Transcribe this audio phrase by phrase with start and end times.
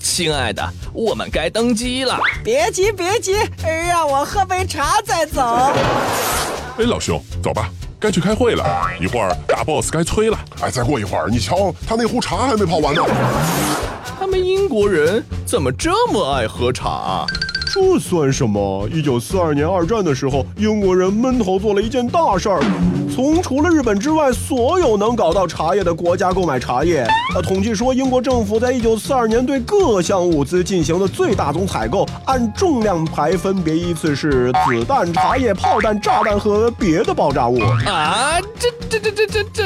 [0.00, 0.62] 亲爱的，
[0.92, 2.18] 我们该登机了。
[2.42, 3.34] 别急别急，
[3.64, 5.42] 让我喝杯茶再走。
[6.78, 7.68] 哎，老兄，走吧，
[7.98, 8.64] 该去开会了。
[9.00, 10.38] 一会儿大 boss 该催了。
[10.60, 13.02] 哎，再过一会儿，你瞧，他那壶茶还没泡完呢。
[14.18, 17.26] 他们英国人怎么这么爱喝茶啊？
[17.76, 18.88] 这算什么？
[18.90, 22.58] 一九四二年二战的时候，英国人闷头做了一件大事儿，
[23.14, 27.06] 从除了日本之外，所有能搞到茶叶的国家购买茶叶。
[27.34, 37.60] 呃，统计说，英国政府在一九四二年对各项物资进行的最大宗采购，按重量排，分别依次是子弹、茶叶、炮弹、炸弹和别的爆炸物。
[37.84, 39.62] 啊，这这这这这这！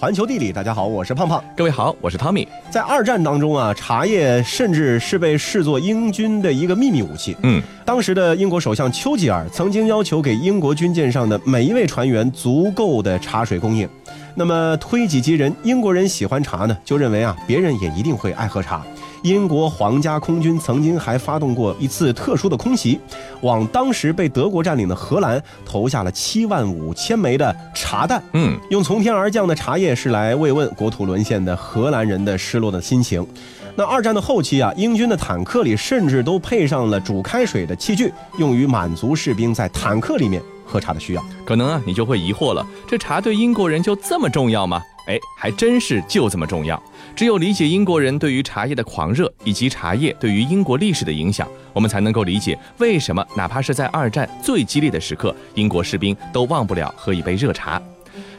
[0.00, 1.42] 环球地理，大家好，我是胖胖。
[1.56, 2.46] 各位好，我是汤米。
[2.70, 7.36] 在二战当中啊，茶叶甚至是被视作英军的一个秘密武器。
[7.42, 13.88] 嗯，当时的英国首相丘吉尔曾经要求给英国军舰上的每一位船员足够的茶水供应。
[14.36, 18.86] 那么推己及人，英国人喜欢茶呢，就认为啊，别人也一定会爱喝茶。
[19.22, 22.98] 英国皇家空军曾经还发动过一次特殊的空袭，
[23.40, 28.22] 往当时被德国占领的荷兰投下了七万五千枚的茶弹。
[28.32, 33.26] 嗯，用从天而降的茶叶是来慰问国土沦陷的荷兰人的失落的心情。
[33.74, 41.24] 那二战的后期啊，英军的坦克里甚至都配上了煮开水的器具，用于满足士兵在坦克里面喝茶的需要。
[41.44, 44.82] 可能啊，你就会疑惑了，这茶对英国人就这么重要吗？
[45.08, 46.80] 哎，还真是就这么重要。
[47.16, 57.82] 只有理解英国人对于茶叶的狂热，以及茶叶对于英国历史的影响，我们才能够理解为什么哪怕是在二战最激烈的时刻，英国士兵都忘不了喝一杯热茶。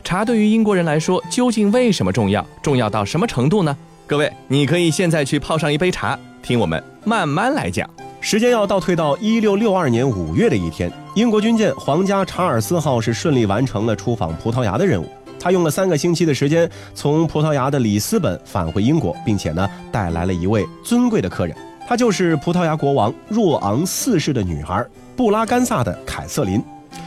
[0.03, 2.45] 茶对于英国人来说，究竟为什么重要？
[2.61, 3.75] 重要到什么程度呢？
[4.05, 7.89] 各位，你可以现在去泡上一杯茶，听我们慢慢来讲。
[8.21, 15.09] 时间要倒退到一六六二年五月的一天，英国军舰皇家查尔斯号是顺利完成了出访葡萄牙的任务。
[15.39, 21.55] 他用了三个星期的时间，从葡萄牙的里斯本返回英国，并且呢带来了一位尊贵的客人，
[21.87, 26.61] 他就是葡萄牙国王若昂四世的女儿布拉干萨的凯瑟琳。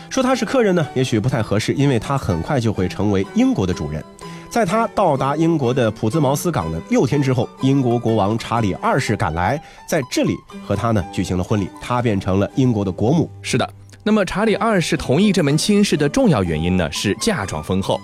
[0.09, 4.03] 说他是客人呢，也许不太合适，因为他很快就会成为英国的主人。
[4.51, 10.35] 在他到达英国的普兹茅斯港的六天之后，英国国王查理二世赶来，在这里
[10.67, 13.31] 和他呢举行了婚礼，他变成了英国的国母。
[13.41, 13.67] 是的，
[14.03, 17.99] 那么查理二世同意这门亲事的重要原因呢，是嫁妆丰厚。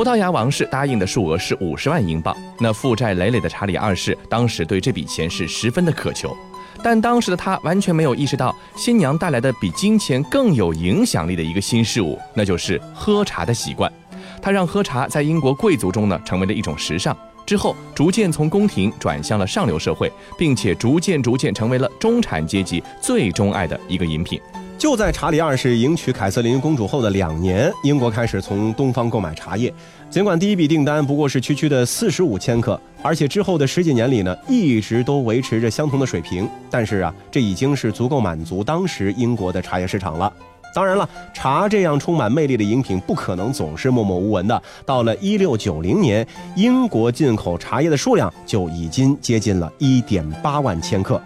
[0.00, 6.34] 葡萄牙王室答应的数额是五十万英镑，那负债累累的查理二世当时对这笔钱是十分的渴求，
[6.82, 13.92] 但当时的他完全没有意识到新娘带来的比金钱更有影响力的一个新事物，那就是喝茶的习惯。
[14.40, 24.40] 他让喝茶在英国贵族中呢成为了一种时尚，之后逐渐从宫廷转向了上流社会，并且逐渐逐渐成为了中产阶级最钟爱的一个饮品。
[24.80, 29.70] 就在查理二世迎娶凯瑟琳公主后的两年，英国开始从东方购买茶叶。
[30.08, 40.32] 尽管第一笔订单不过是区区的四十五千克，而且之后的十几年里呢，一直都维持着相同的水平，但是啊，这已经是足够满足当时英国的茶叶市场了。
[40.74, 44.62] 当然了，茶这样充满魅力的饮品不可能总是默默无闻的。
[44.86, 46.26] 到了一六九零年，
[46.56, 51.22] 英国进口茶叶的数量就已经接近了一点八万千克，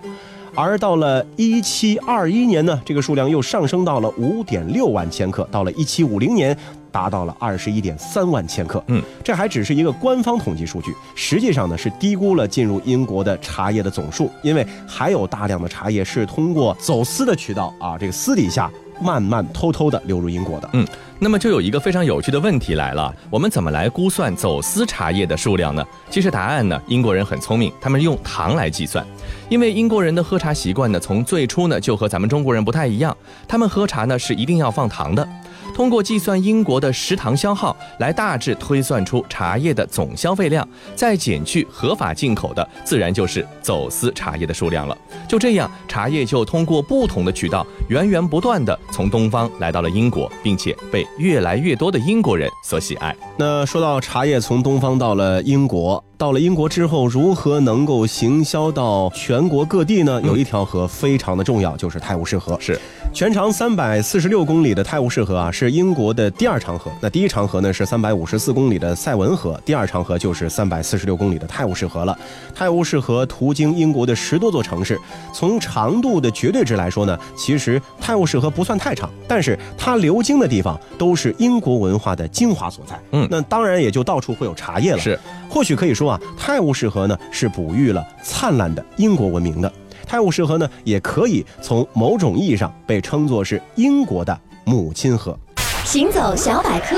[0.57, 5.47] 而到了一七二一年呢，这个数量又上升到了五点六万千克。
[5.51, 6.57] 到了一七五零年，
[6.93, 8.83] 达到了二十一点三万千克。
[8.87, 18.71] 嗯，这还只是一个官方统计数据，实际上呢是低估了进入英国的茶叶的总数，因为还有大量的茶叶是通过走私的渠道啊，这个私底下。
[19.05, 20.87] 慢慢偷偷的流入英国的，嗯，
[21.19, 25.85] 那么就有一个非常有趣的问题来了，我们怎么来估算走私茶叶的数量呢？
[26.09, 29.07] 其实答案呢，英国人很聪明，他们用糖来计算，
[29.51, 33.15] 因为英国人的喝茶习惯呢，从最初呢就和咱们中国人不太一样，
[33.47, 35.29] 他们喝茶呢是一定要放糖的。
[35.75, 44.97] 通过计算英国的食糖消耗，来大致推算出茶叶的总消费量，再减去合法进口的，自然就是走私茶叶的数量了。
[45.29, 53.15] 就这样，茶叶就通过不同的渠道，源源不断的从东方来到了英国，并且被越来越多的英国人所喜爱。
[53.37, 56.03] 那说到茶叶从东方到了英国。
[56.17, 60.23] 到了英国之后，如何能够行销到全国各地呢？
[60.23, 62.57] 有一条河非常的重要，就是泰晤士河。
[62.61, 62.81] 是，
[63.13, 66.89] 全长三百四十六公里的泰晤士河啊，是英国的第二长河。
[67.01, 72.17] 那第一长河呢是三百五十四公里的塞文河，第二长河就是三百四十六公里的泰晤士河了。
[72.55, 74.99] 泰晤士河途经英国的十多座城市，
[75.33, 82.97] 从长度的绝对值来说呢，其实泰晤士河不算太长，但是它流经的地方都是英国文化的精华所在。
[83.11, 84.99] 嗯，那当然也就到处会有茶叶了。
[84.99, 85.19] 是，
[85.51, 86.04] 或许可以说。
[86.05, 89.73] 说啊，泰晤士河呢是哺育了灿烂的英国文明的。
[90.07, 95.37] 泰晤士河呢，也可以从某种意义上被称作是英国的母亲河。
[95.85, 96.97] 行走小百科。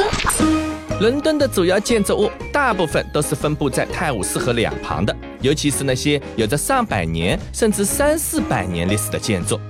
[0.99, 9.61] 伦敦的主要建筑物大部分都是分布在泰晤士河两旁的，尤其是那些有着上百年甚至三四百年历史的建筑，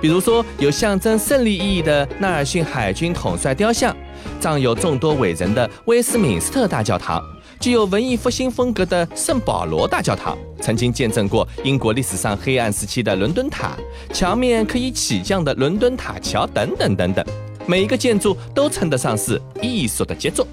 [0.00, 3.96] 比如说有象征胜利意义的纳尔逊海军统帅雕像，
[4.40, 7.22] 葬有众多伟人的威斯敏斯特大教堂，
[7.60, 13.76] 具有文艺复兴风格的圣保罗大教堂，曾经见证过英国历史上黑暗时期的伦敦塔，
[14.12, 17.24] 墙面可以起降的伦敦塔桥等等等等。
[17.66, 20.46] 每一个建筑都称得上是艺术的杰作。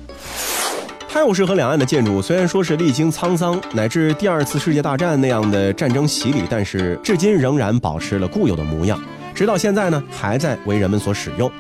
[1.10, 8.98] 泰晤士河两岸的建筑虽然说是历经沧桑，乃至第二次世界大战那样的战争洗礼，但是至今仍然保持了固有的模样，
[9.36, 11.52] 直到现在呢，还在为人们所使用。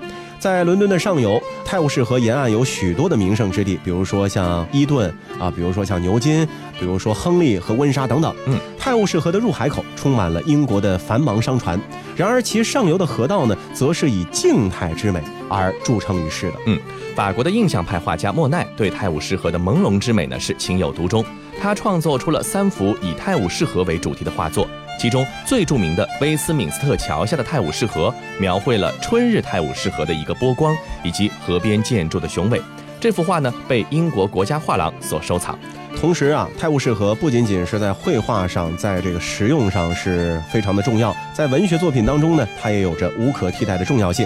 [0.41, 5.07] 在伦敦的上游，泰晤士河沿岸有许多的名胜之地，比如说像伊顿
[5.39, 6.43] 啊，比如说像牛津，
[6.79, 8.35] 比如说亨利和温莎等等。
[8.47, 11.79] 嗯，泰晤士河的入海口充满了英国的繁忙商船，
[12.15, 16.57] 然而其上游的河道呢，则是以静态之美而著称于世的。
[16.65, 16.79] 嗯，
[17.15, 21.23] 法国的印象派画家莫奈对泰晤士河的朦胧之美呢是情有独钟，
[21.61, 24.67] 他创作出了三幅以泰晤士河为主题的画作。
[25.01, 32.61] 其中最著名的威斯敏斯特桥下的泰晤士河，描绘了春日泰晤士河的一个波光，以及河边建筑的雄伟。
[32.99, 35.57] 这幅画呢，被英国国家画廊所收藏。
[35.99, 44.23] 同时啊，泰晤士河不仅仅是在绘画上，在这个实用上是非常的重要，在文学作品当中呢，它也有着无可替代的重要性。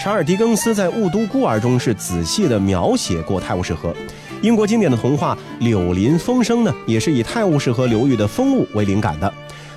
[0.00, 3.92] 查尔·狄更斯在《雾都孤儿》中是仔细地描写过泰晤士河。
[4.40, 9.32] 英国经典的童话《柳林风声》呢，也是以泰晤士河流域的风物为灵感的。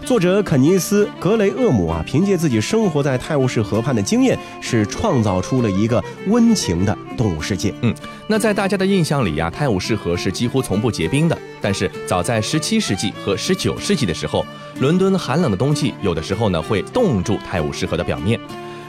[0.05, 7.73] 作者肯尼斯·格雷厄姆啊，凭借自己生活在泰晤士河畔的经验，是创造出了一个温情的动物世界。
[7.81, 7.91] 嗯，
[8.27, 11.35] 那在大家的印象里呀，泰晤士河是几乎从不结冰的。
[11.59, 14.45] 但是早在17世纪和19世纪的时候，
[14.79, 18.39] 伦敦寒冷的冬季有的时候呢会冻住泰晤士河的表面。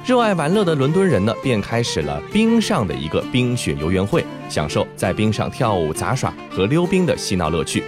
[0.04, 7.82] 热爱玩乐的伦敦人呢，便开始了冰上的一个冰雪游园会，享受在冰上跳舞、杂耍和溜冰的嬉闹乐趣。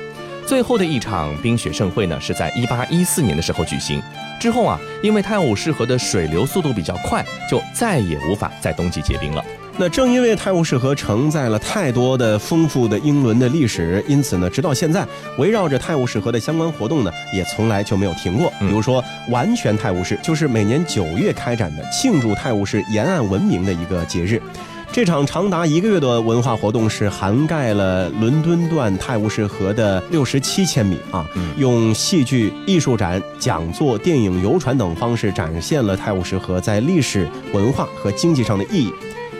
[0.49, 4.03] 最后的一场冰雪盛会呢，是在一八一四年的时候举行。
[4.41, 9.45] 之后啊，因为泰晤士河的水流速度比较快，就再也无法在冬季结冰了。
[9.77, 15.06] 那正因为泰晤士河承载了太多的丰富的英伦的历史，因此呢，直到现在，
[15.37, 18.50] 围绕着泰晤士河的相关活动呢，也从来就没有停过。
[18.59, 24.41] 比如说，完全泰晤士就是每年九月开展的庆祝泰晤士沿岸文明的一个节日。
[24.90, 38.93] 这场长达一个月的文化活动是涵盖了伦敦段泰晤士河的六十七千米啊，用戏剧、艺术展、讲座、电影、游船等方式展现了泰晤士河在历史文化和经济上的意义。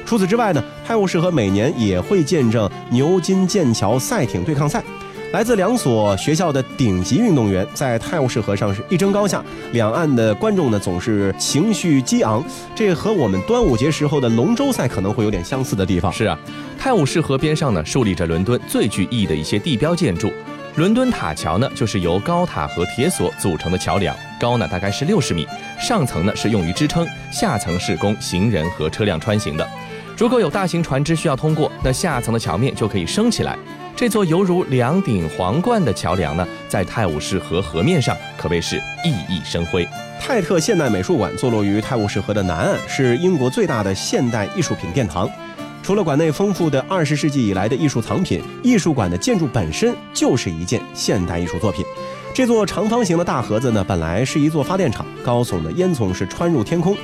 [0.07, 4.85] 除此之外呢，泰晤士河每年也会见证牛津剑桥赛艇对抗赛。
[5.31, 12.43] 来自两所学校的顶级运动员在泰晤士河上是一争高下，两岸的观众呢总是情绪激昂，
[12.75, 16.11] 这和我们端午节时候的龙舟赛可能会有点相似的地方。
[16.11, 16.39] 是啊，
[16.79, 20.33] 泰晤士河边上呢竖立着伦敦最具意义的一些地标建筑，
[20.77, 25.47] 伦敦塔桥呢就是由高塔和铁索组成的桥梁，高呢大概是六十米，
[25.79, 29.69] 上层呢是用于支撑，下层是供行人和车辆穿行的。
[30.17, 33.57] 如果有大型船只需要通过，那下层的桥面就可以升起来。
[33.99, 39.85] 这座犹如两顶皇冠的桥梁呢，在泰晤士河河面上可谓是熠熠生辉。
[40.21, 45.29] 泰特现代美术馆坐落于泰晤士河的南岸，是英国最大的现代艺术品殿堂。
[45.83, 51.85] 除了馆内丰富的二十世纪以来的艺术藏品，艺术馆的建筑本身就是一件现代艺术作品。
[52.33, 56.97] 这座长方形的大盒子呢，本来是一座发电厂，高耸的烟囱是穿入天空。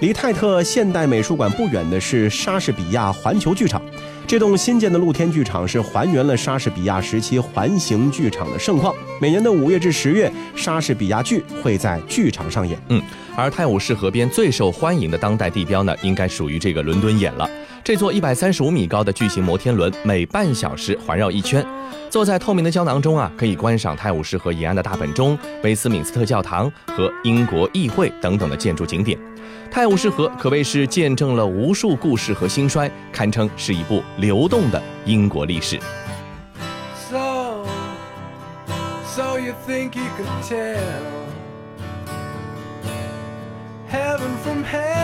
[0.00, 3.80] 离泰特现代美术馆不远的是莎士比亚环球剧场。
[4.26, 8.94] 这栋新建的露天剧场是还原了莎士比亚时期环形剧场的盛况。
[9.20, 12.78] 每年的五月至十月，莎士比亚剧会在剧场上演。
[12.88, 13.02] 嗯，
[13.36, 17.48] 而泰晤士河边最受欢迎的当代地标呢，应该属于这个伦敦眼了。
[17.84, 21.62] 这座一百三十五米高的巨型摩天轮，每半小时环绕一圈。
[22.08, 29.18] 坐在透明的胶囊中啊，可以观赏泰晤士河沿岸的大本钟、威斯敏斯特教堂和英国议会等等的建筑景点。
[29.70, 35.78] 泰晤士河可谓是见证了无数故事和兴衰，堪称是一部流动的英国历史。
[37.10, 37.66] So,
[39.04, 40.78] so you think you can tell
[43.90, 45.03] heaven from hell,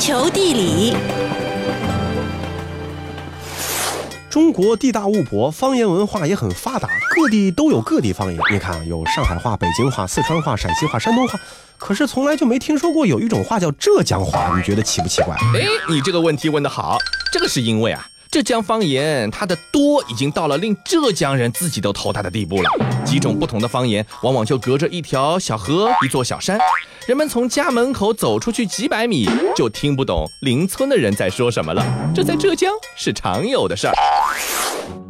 [0.00, 0.96] 球地理，
[4.30, 8.40] 中国地大物博，方言文化也很发达，各地都有各地方言。
[8.50, 11.38] 你看，有上海话、北京话、四川话、陕西话、山东话，
[11.76, 15.36] 可是从来就没听说过有一种话叫浙江话，你觉得奇不奇怪？
[15.36, 16.96] 哎，你这个问题问得好，
[17.30, 22.70] 这个是因为啊，浙江方言它的多已经到了令浙江人自己都头大的地步了。
[23.04, 26.56] 几种不同的方言，往往就隔着一条小河、一座小山，
[27.08, 31.84] 人们从家门口走出去几百米，就听不懂邻村的人在说什么了。
[32.14, 33.94] 这在浙江是常有的事儿。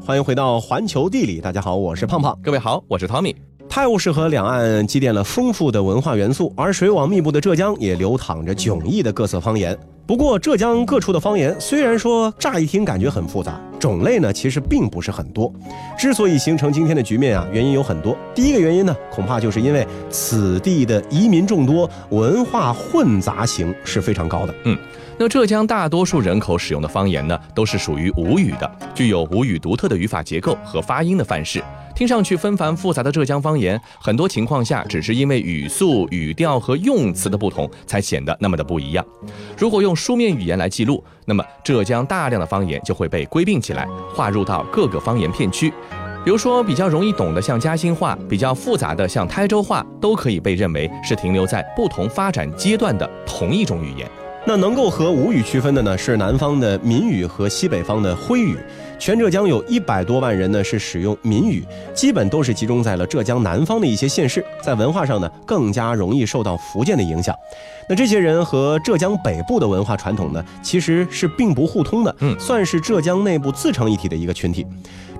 [0.02, 2.38] 欢迎回到环球地理，大家好，我是胖胖。
[2.42, 3.36] 各位好，我是汤米。
[3.70, 9.78] 泰晤士河两岸积淀了丰富的文化元素，而水网密布的浙江也流淌着迥异的各色方言。
[10.04, 15.52] 不过，浙江各处的方言虽然说乍一听感觉很复杂，种类呢其实并不是很多。
[15.96, 18.16] 之所以形成今天的局面啊，原因有很多。
[18.34, 24.54] 第一个原因呢，恐怕就是因为此地的移民众多，文化混杂型是非常高的。
[24.64, 24.76] 嗯，
[25.16, 31.62] 那浙江大多数人口使用的方言呢，都是属于吴语的，具有吴语独特的语法结构和发音的范式。
[32.00, 39.04] 听上去纷繁复杂的浙江方言，很多情况下只是因为语速、语调和用词的不同，才显得那么的不一样。
[39.54, 45.70] 如果用书面语言来记录，那么浙江大量的方言就会被归并起来，划入到各个方言片区。
[46.24, 54.10] 比如说，比较容易懂的像嘉兴话，比较复杂的像台州话，都可以被认为是停留在不同发展阶段的同一种语言。
[54.46, 58.56] 那能够和吴语区分的呢，是南方的闽语和西北方的徽语。
[59.00, 61.64] 全浙江有一百多万人呢是使用闽语，
[61.94, 67.34] 基本都是集中在了浙江南方的一些县市，在文化上呢更加容易受到福建的影响。
[67.88, 74.66] 那这些人和浙江北部的文化传统呢，其实是并不互通的，嗯算是浙江内部自成一体的一个群体。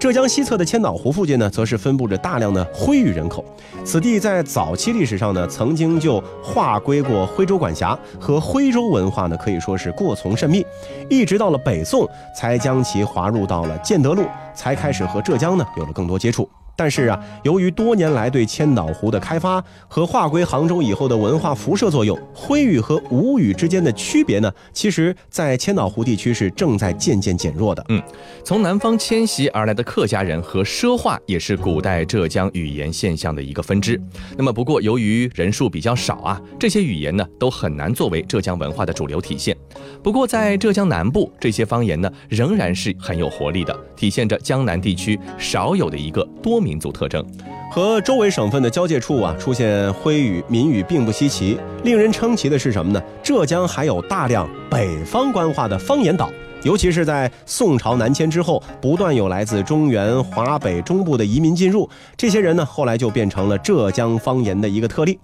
[0.00, 3.45] 浙江西侧的千岛湖附近呢，则是分布着大量的徽语人口。
[3.85, 10.64] 此地在早期历史上呢，曾经就划归过徽州管辖，和徽州文化呢可以说是过从甚密。
[11.11, 16.49] 一直到了北宋，才将其划入到了建德路，才开始和浙江呢有了更多接触。
[16.80, 27.84] 但是啊，由于多年来对千岛湖的开发和划归杭州以后的文化辐射作用，徽语和吴语之间的区别呢，其实在千岛湖地区是正在渐渐减弱的。
[27.90, 28.02] 嗯
[28.42, 34.00] 从南方迁徙而来的客家人和畲话也是古代浙江语言现象的一个分支。
[34.38, 39.54] 那么，不过由于人数比较少啊，这些语言呢都很难作为浙江文化的主流体现。
[40.02, 47.23] 不过，在浙江南部，这些方言呢仍然是很有活力的，体现着江南地区少有的一个多民族特征。
[47.71, 51.59] 和周围省份的交界处啊，出现徽语、闽语并不稀奇。
[51.85, 53.02] 令人称奇的是什么呢？
[53.23, 56.30] 浙江还有大量北方官话的方言岛。
[56.62, 61.88] 尤其是在宋朝南迁之后，不断有来自中原、华北、中部的移民进入，
[62.19, 65.19] 这些人呢，后来就变成了浙江方言的一个特例。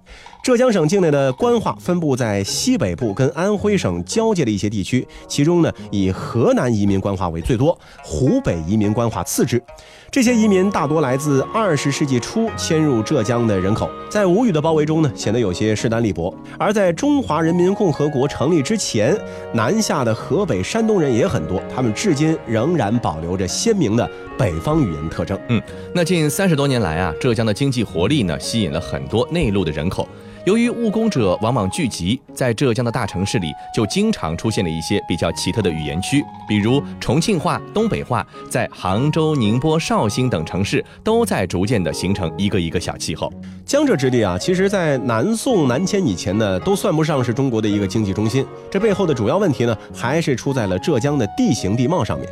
[0.46, 9.60] 浙江省境内的官话分布在西北部跟安徽省交界的一些地区，其中呢，以河南移民官话为最多，湖北移民官话次之。
[10.08, 16.32] 这些移民大多来自二十世纪初迁入浙江的人口，在吴语的包围中呢，显得有些势单力薄。
[16.56, 19.18] 而在中华人民共和国成立之前，
[19.52, 25.36] 南下的河北、山东人也很多，他们至今仍然保留着鲜明的北方语言特征。
[25.48, 25.60] 嗯
[25.92, 30.08] 那近三十多年来啊，浙江的经济活力呢，吸引了很多内陆的人口。
[30.46, 43.28] 由于务工者往往聚集在浙江的大城市里，就经常出现了一些比较奇特的语言区，比如重庆话、东北话，在杭州、宁波、绍兴等城市都在逐渐的形成一个一个小气候。
[43.64, 48.46] 江浙之地啊，其实在南宋南迁以前呢，都算不上是中国的一个经济中心。
[48.70, 52.28] 这背后的主要问题呢，还是出在了浙江的地形地貌上面。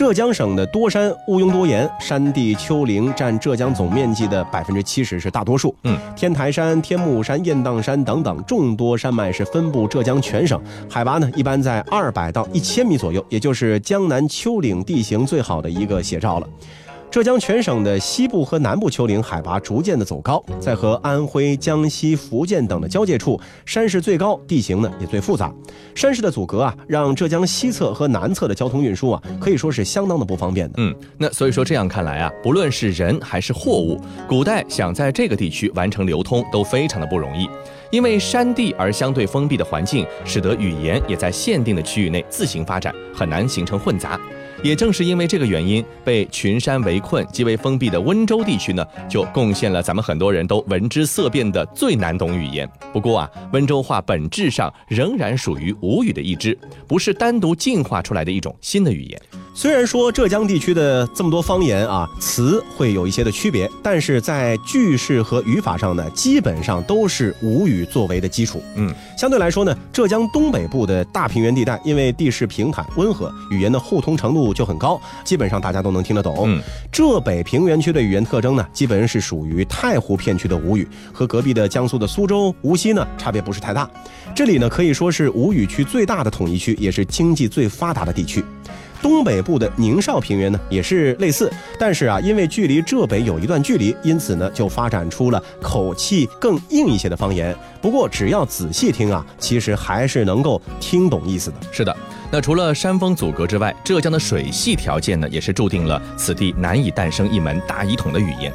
[0.00, 5.76] 浙江省的多山毋庸多言，山地丘陵占浙江总面积的百分之七十是大多数。
[5.82, 16.48] 嗯，天台山、天目山、雁荡山等等众多山脉是分布浙江全省，海拔呢一般在二百到一千米左右，也就是江南丘陵地形最好的一个写照了。
[17.10, 25.52] 浙江全省的西部和南部丘陵海拔逐渐的走高，在和安徽、江西、福建等的交界处，山势最高，地形呢也最复杂。
[25.92, 30.74] 山势的阻隔啊，让浙江西侧和南侧的交通运输啊，可以说是相当的不方便的。
[30.78, 37.48] 嗯，那所以说这样看来啊，不论是人还是货物，古代想在这个地区完成流通都非常的不容易，
[37.90, 44.16] 因为山地而相对封闭的环境，使得语言也在限定的区域内自行发展，很难形成混杂。
[44.62, 52.68] 也正是因为这个原因，被群山围困、极为封闭的温州地区呢，就贡献了咱们很多人都闻之色变的最难懂语言。
[52.92, 59.20] 不过啊，温州话本质上仍然属于吴语的一支，不是单独进化出来的一种新的语言。
[59.52, 68.62] 虽然说浙江地区的这么多方言啊，词会有一些的区别，但是在句式和语法上呢，基本上都是吴语作为的基础。
[68.76, 76.44] 嗯，相对来说呢，浙江东北部的大平原地带，因为地势平坦温和，语言的互通程度就很高，基本上大家都能听得懂。
[76.46, 76.58] 嗯，
[76.90, 83.86] 浙北平原区的语言特征呢，基本是属于太湖片区的吴语，和隔壁的江苏的苏州、无锡呢，差别不是太大。
[84.34, 88.42] 这里呢，可以说是吴语区最大的统一区，也是经济最发达的地区。
[89.02, 97.56] 东北部的宁绍平原呢，也是类似，但是啊，因为距离浙北有一段距离，因此呢，就发展出了口气更硬一些的方言。
[97.80, 101.56] 不过，只要仔细听啊，其实还是能够听懂意思的。
[101.72, 101.96] 是的，
[102.30, 108.52] 那除了山峰阻隔之外，浙江的水系条件呢，也是注定了此地难以诞生一门大一统的语言。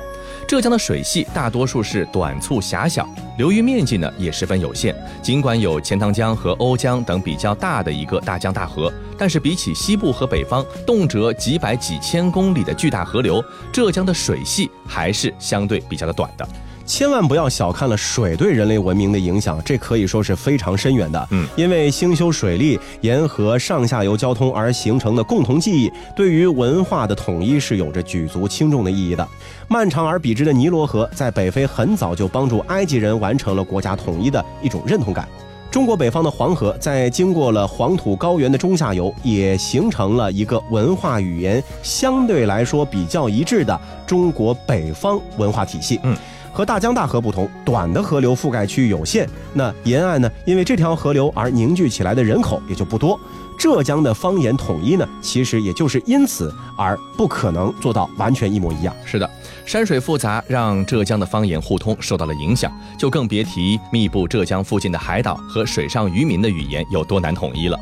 [0.55, 3.05] 浙江的水系大多数是短促狭小，
[3.37, 4.95] 流域面积呢也十分有限。
[5.21, 16.47] 尽管有钱塘江和瓯江等比较大的一个大江大河，但是比起西部和北方动辄几百几千公里的巨大河流，浙江的水系还是相对比较的短的。
[16.85, 21.27] 千万不要小看了水对人类文明的影响，这可以说是非常深远的。
[21.31, 29.27] 嗯，因为兴修水利、沿河上下游交通而形成的共同记忆，对于文化的统一是有着举足轻重的意义的。
[29.67, 35.27] 漫长而笔直的尼罗河，在北非很早就帮助埃及人完成了国家统一的一种认同感。
[35.71, 45.99] 中国北方的黄河，在经过了黄土高原的中下游，也形成了一个文化语言相对来说比较一致的中国北方文化体系。
[46.03, 46.15] 嗯。
[46.55, 53.19] 和大江大河不同，短的河流覆盖区域有限，那沿岸呢，因为这条河流而凝聚起来的人口也就不多。
[53.59, 58.95] 浙江的方言统一呢，其实也就是因此而不可能做到完全一模一样。
[59.03, 59.29] 是的，
[59.65, 67.77] 山水复杂让浙江的方言互通受到了影响，就更别提密布浙江附近的海岛和水上渔民的语言有多难统一了。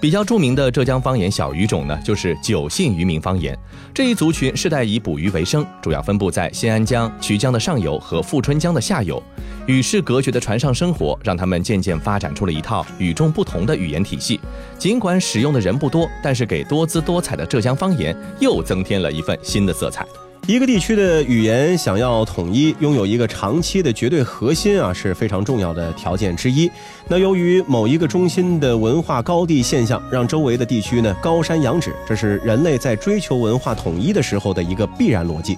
[0.00, 3.58] 比较著名的浙江方言小语种呢，就是九姓渔民方言。
[3.92, 9.20] 这一族群世代以捕鱼为生，主要分布在新安江、衢江的上游和富春江的下游。
[9.66, 14.38] 与世隔绝的船上生活，让他们渐渐发展出了一套与众不同的语言体系。
[14.78, 20.06] 尽管使用的人不多，但是给多姿多彩的浙江方言又增添了一份新的色彩。
[20.48, 26.70] 一个地区的语言想要统一，拥有一个长期的绝对核心啊，是非常重要的条件之一。
[27.06, 35.54] 那由于某一个中心的文化高地现象，让周围的地区呢高山仰止，这是人类在追求文化统一的时候的一个必然逻辑。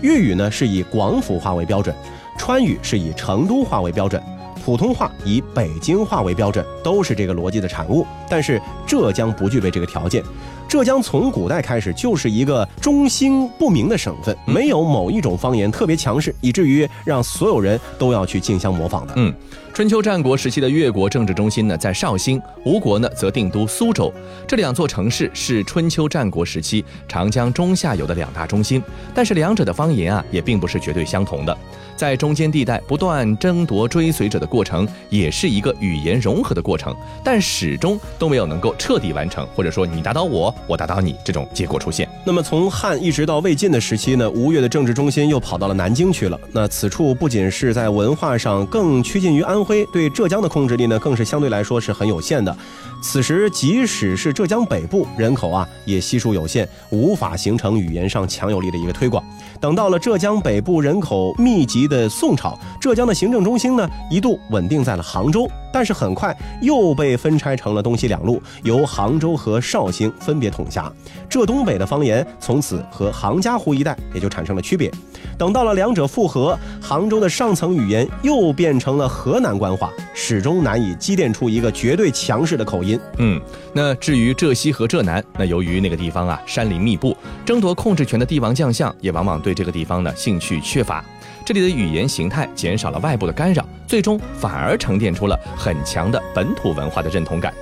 [0.00, 1.94] 粤语呢是以广府话为标准，
[2.38, 4.22] 川语是以成都话为标准，
[4.64, 8.06] 普通话以北京话为标准，都是这个逻辑的产物。
[8.26, 10.24] 但是浙江不具备这个条件。
[10.70, 19.12] 浙江从古代开始就是一个中心不明的省份，没有某一种方言特别强势，以至于让所有人都要去竞相模仿的。
[19.16, 19.34] 嗯，
[19.74, 24.14] 春秋战国时期的越国政治中心呢在绍兴，吴国呢则定都苏州。
[24.46, 28.80] 这两座城市是春秋战国时期长江中下游的两大中心，
[29.12, 31.58] 但是两者的方言啊也并不是绝对相同的。
[31.96, 42.08] 在中间地带不断争夺追随者的过程，也是一个语言融合的过程，但始终都没有能够彻底完成，或者说你打倒我，我打倒你这种结果出现。
[42.24, 46.38] 那么从汉一直到魏晋的时期呢，吴越的政治中心又跑到了南京去了。
[46.52, 52.56] 那此处不仅是在文化上更趋近于安徽，对浙江的控制力呢，更是相对来说是很有限的。
[53.02, 59.24] 此时，即使是浙江北部人口啊，也悉数有限，无法形成语言上强有力的一个推广。
[59.58, 70.90] 等到了浙江北部人口密集的宋朝，浙江的行政中心呢，一度稳定在了杭州，但是很快又被分拆成了东西两路，由杭州和绍兴分别统辖。
[71.28, 74.90] 浙东北的方言从此和杭嘉湖一带也就产生了区别。
[75.38, 82.98] 等到了两者复合，杭州的上层语言又变成了河南官话，始终难以积淀出一个绝对强势的口音。
[83.18, 83.40] 嗯，
[83.72, 91.02] 那至于浙西和浙南，那由于那个地方啊山林密布，争夺控制权的帝王将相也往往对这个地方呢兴趣缺乏，
[91.44, 97.52] 这里的语言形态减少了外部的干扰，最终反而沉淀出了很强的本土文化的认同感。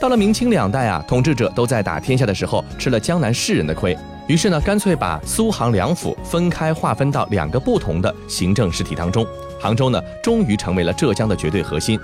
[0.00, 3.96] 到了明清两代啊，统治者都在打天下的时候吃了江南士人的亏，
[4.28, 9.26] 于是呢，干脆把苏杭两府分开划分到两个不同的行政实体当中。
[9.60, 11.98] 杭州呢，终于成为了浙江的绝对核心。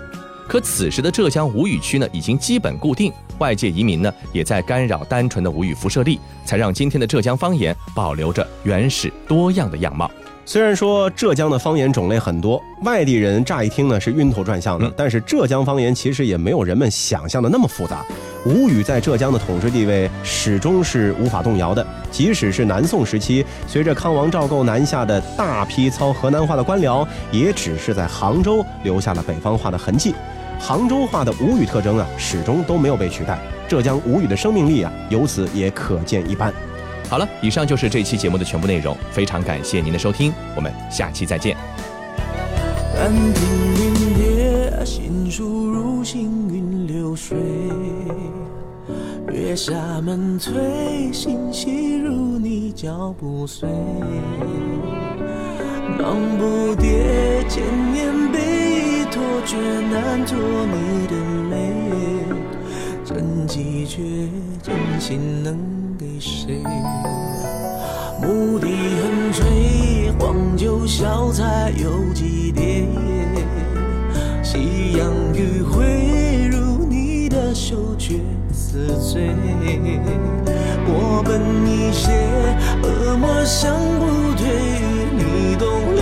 [0.48, 10.10] 可此时的浙江吴语区呢，已经基本固定，外界移民呢，也在干扰单纯的吴语辐射力，才让今天的浙江方言保留着原始多样的样貌。
[10.46, 18.04] 虽然说浙江的方言种类很多，外地人乍一听呢是晕头转向的，但是浙江方言其实也没有人们想象的那么复杂。
[18.44, 21.84] 吴语在浙江的统治地位始终是无法动摇的。
[22.10, 30.14] 即使是南宋时期，随着康王赵构南下的大批操河南话的官僚，也只是在杭州留下了北方话的痕迹。
[30.60, 33.38] 杭州话的吴语特征啊，始终都没有被取代。
[33.66, 36.52] 浙江吴语的生命力啊，由此也可见一斑。
[37.14, 41.56] 好了，以上就是这期节目的全部内容，非常感谢您的收听，我们下期再见。
[42.92, 43.44] 但听
[43.78, 47.38] 云叠，心术如行云流水。
[49.32, 49.72] 月下
[50.02, 53.68] 门推，心细如你脚步碎。
[55.96, 61.14] 忙不迭，千年被托，却难托你的
[61.48, 61.54] 泪。
[63.04, 64.02] 真迹绝，
[64.60, 65.56] 真心能
[66.20, 66.62] 谁？
[68.20, 68.66] 牧笛
[69.00, 72.86] 横吹，黄酒小菜有几碟？
[74.42, 78.20] 夕阳余晖，如你的羞怯
[78.52, 79.30] 似醉。
[80.86, 82.12] 我本一些，
[82.82, 84.46] 恶魔想不退，
[85.12, 85.93] 你懂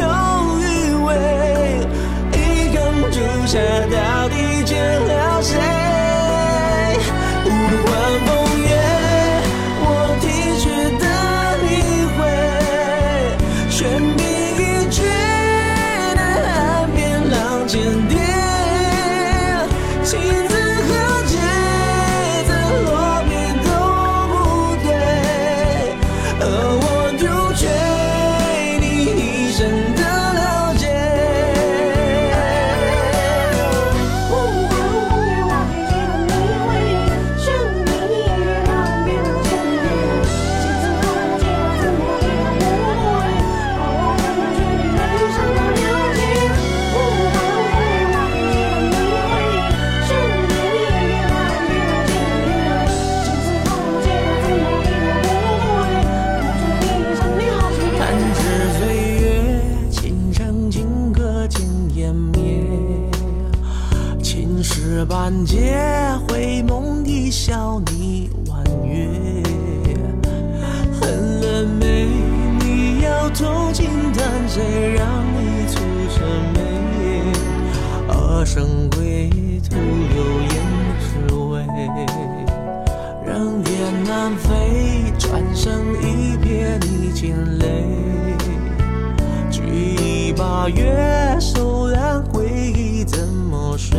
[90.74, 93.98] 月，手染回忆怎么睡？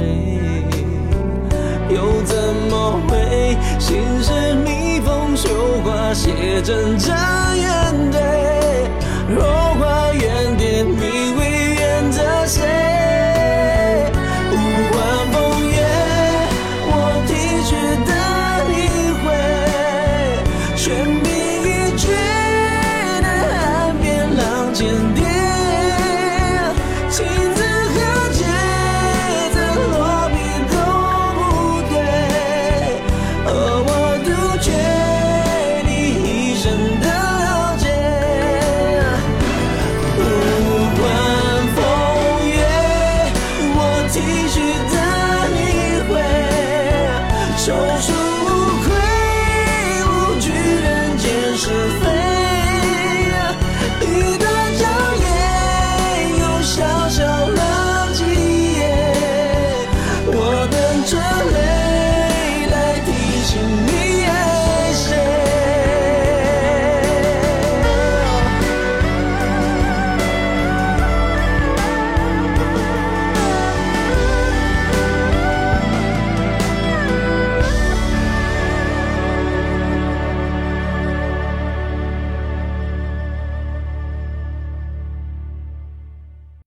[1.89, 2.35] 又怎
[2.69, 3.57] 么会？
[3.79, 5.49] 心事密封绣
[5.83, 7.11] 花，写真这
[7.55, 8.19] 眼对。
[9.35, 9.43] 落
[9.79, 12.82] 花原点，你会怨着谁？